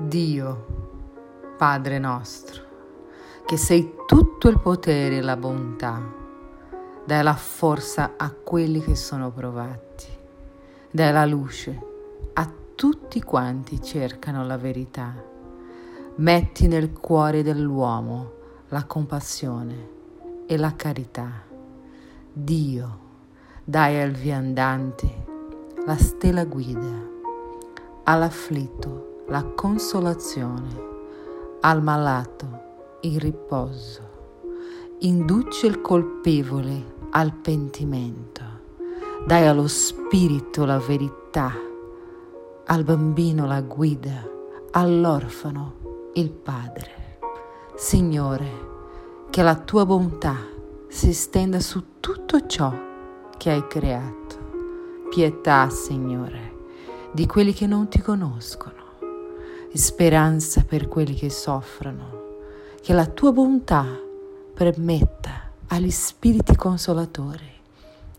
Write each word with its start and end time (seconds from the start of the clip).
Dio, 0.00 0.66
Padre 1.58 1.98
nostro, 1.98 2.62
che 3.44 3.56
sei 3.56 3.94
tutto 4.06 4.48
il 4.48 4.60
potere 4.60 5.16
e 5.16 5.20
la 5.20 5.36
bontà, 5.36 6.00
dai 7.04 7.24
la 7.24 7.34
forza 7.34 8.12
a 8.16 8.30
quelli 8.30 8.80
che 8.80 8.94
sono 8.94 9.32
provati, 9.32 10.06
dai 10.88 11.12
la 11.12 11.26
luce 11.26 11.86
a 12.34 12.48
tutti 12.76 13.20
quanti 13.24 13.82
cercano 13.82 14.46
la 14.46 14.56
verità. 14.56 15.12
Metti 16.14 16.68
nel 16.68 16.92
cuore 16.92 17.42
dell'uomo 17.42 18.32
la 18.68 18.84
compassione 18.84 19.88
e 20.46 20.56
la 20.56 20.76
carità. 20.76 21.42
Dio, 22.32 22.98
dai 23.64 24.00
al 24.00 24.12
viandante 24.12 25.24
la 25.84 25.96
stella 25.96 26.44
guida, 26.44 27.04
all'afflitto 28.04 29.07
la 29.30 29.44
consolazione, 29.44 30.86
al 31.60 31.82
malato 31.82 32.46
il 33.02 33.20
riposo, 33.20 34.00
induce 35.00 35.66
il 35.66 35.82
colpevole 35.82 36.94
al 37.10 37.34
pentimento, 37.34 38.42
dai 39.26 39.46
allo 39.46 39.66
spirito 39.66 40.64
la 40.64 40.78
verità, 40.78 41.52
al 42.64 42.84
bambino 42.84 43.46
la 43.46 43.60
guida, 43.60 44.26
all'orfano 44.70 46.10
il 46.14 46.30
padre. 46.30 47.18
Signore, 47.74 48.50
che 49.28 49.42
la 49.42 49.56
tua 49.56 49.84
bontà 49.84 50.36
si 50.88 51.12
stenda 51.12 51.60
su 51.60 52.00
tutto 52.00 52.46
ciò 52.46 52.72
che 53.36 53.50
hai 53.50 53.66
creato. 53.66 54.16
Pietà, 55.10 55.68
Signore, 55.68 56.56
di 57.12 57.26
quelli 57.26 57.52
che 57.52 57.66
non 57.66 57.88
ti 57.88 58.00
conoscono 58.00 58.77
speranza 59.76 60.64
per 60.64 60.88
quelli 60.88 61.14
che 61.14 61.30
soffrono, 61.30 62.26
che 62.80 62.92
la 62.92 63.06
tua 63.06 63.32
bontà 63.32 63.84
permetta 64.54 65.50
agli 65.68 65.90
spiriti 65.90 66.56
consolatori 66.56 67.52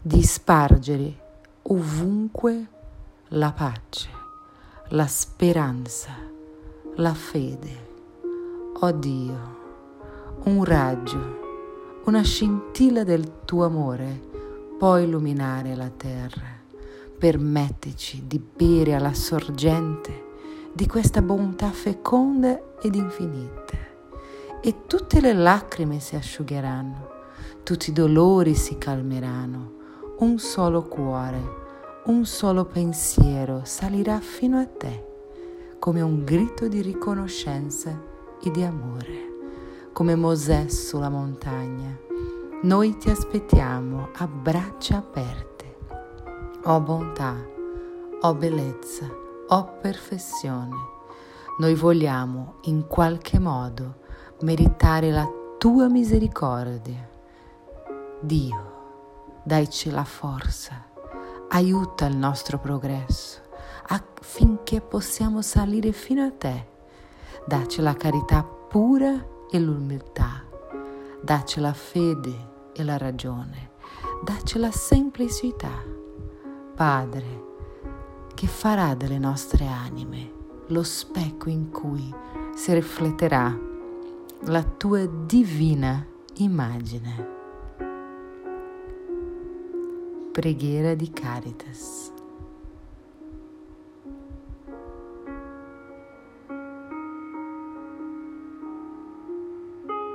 di 0.00 0.22
spargere 0.22 1.26
ovunque 1.62 2.66
la 3.28 3.52
pace, 3.52 4.08
la 4.88 5.06
speranza, 5.06 6.10
la 6.96 7.14
fede. 7.14 7.86
Oh 8.80 8.92
Dio, 8.92 9.56
un 10.44 10.64
raggio, 10.64 12.02
una 12.04 12.22
scintilla 12.22 13.04
del 13.04 13.44
tuo 13.44 13.64
amore 13.64 14.20
può 14.78 14.98
illuminare 14.98 15.74
la 15.74 15.90
terra. 15.94 16.56
Permettici 17.18 18.24
di 18.28 18.38
bere 18.38 18.94
alla 18.94 19.12
sorgente 19.12 20.26
di 20.78 20.86
questa 20.86 21.22
bontà 21.22 21.72
feconda 21.72 22.76
ed 22.80 22.94
infinita. 22.94 23.76
E 24.62 24.86
tutte 24.86 25.20
le 25.20 25.32
lacrime 25.32 25.98
si 25.98 26.14
asciugheranno, 26.14 27.08
tutti 27.64 27.90
i 27.90 27.92
dolori 27.92 28.54
si 28.54 28.78
calmeranno, 28.78 29.72
un 30.18 30.38
solo 30.38 30.84
cuore, 30.84 31.40
un 32.04 32.24
solo 32.24 32.64
pensiero 32.64 33.62
salirà 33.64 34.20
fino 34.20 34.56
a 34.60 34.66
te, 34.66 35.04
come 35.80 36.00
un 36.00 36.22
grido 36.22 36.68
di 36.68 36.80
riconoscenza 36.80 38.00
e 38.40 38.48
di 38.48 38.62
amore, 38.62 39.32
come 39.92 40.14
Mosè 40.14 40.68
sulla 40.68 41.08
montagna. 41.08 41.98
Noi 42.62 42.96
ti 42.98 43.10
aspettiamo 43.10 44.10
a 44.12 44.28
braccia 44.28 44.98
aperte. 44.98 45.76
O 46.62 46.72
oh 46.72 46.80
bontà, 46.80 47.34
o 47.34 48.28
oh 48.28 48.34
bellezza, 48.34 49.26
o 49.48 49.78
perfezione. 49.80 50.76
Noi 51.58 51.74
vogliamo 51.74 52.56
in 52.62 52.86
qualche 52.86 53.38
modo 53.38 53.96
meritare 54.40 55.10
la 55.10 55.28
tua 55.58 55.88
misericordia. 55.88 57.08
Dio, 58.20 59.40
daici 59.42 59.90
la 59.90 60.04
forza, 60.04 60.84
aiuta 61.48 62.06
il 62.06 62.16
nostro 62.16 62.58
progresso 62.58 63.46
affinché 63.90 64.80
possiamo 64.80 65.42
salire 65.42 65.92
fino 65.92 66.24
a 66.24 66.30
te. 66.30 66.76
Dacci 67.46 67.80
la 67.80 67.94
carità 67.94 68.42
pura 68.44 69.26
e 69.50 69.58
l'umiltà, 69.58 70.44
dacci 71.22 71.60
la 71.60 71.72
fede 71.72 72.70
e 72.74 72.84
la 72.84 72.98
ragione, 72.98 73.70
dacci 74.22 74.58
la 74.58 74.70
semplicità. 74.70 75.82
Padre, 76.74 77.47
che 78.38 78.46
farà 78.46 78.94
delle 78.94 79.18
nostre 79.18 79.66
anime 79.66 80.30
lo 80.68 80.84
specchio 80.84 81.50
in 81.50 81.72
cui 81.72 82.14
si 82.54 82.72
rifletterà 82.72 83.52
la 84.42 84.62
tua 84.62 85.04
divina 85.06 86.06
immagine. 86.36 87.36
Preghiera 90.30 90.94
di 90.94 91.10
Caritas. 91.10 92.12